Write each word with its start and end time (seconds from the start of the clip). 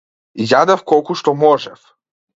Јадев 0.53 0.81
колку 0.93 1.19
што 1.23 1.37
можев. 1.45 1.85